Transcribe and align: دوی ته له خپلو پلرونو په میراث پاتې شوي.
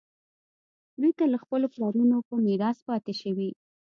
دوی 0.99 1.11
ته 1.17 1.23
له 1.33 1.37
خپلو 1.43 1.65
پلرونو 1.73 2.17
په 2.27 2.35
میراث 2.45 2.77
پاتې 2.87 3.13
شوي. 3.21 3.49